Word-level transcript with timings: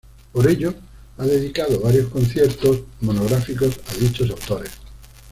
Por 0.33 0.47
ello 0.49 0.73
ha 1.19 1.25
dedicado 1.25 1.79
varios 1.79 2.07
conciertos 2.09 2.81
monográficos 3.01 3.79
a 3.91 3.97
dichos 3.99 4.31
autores. 4.31 4.71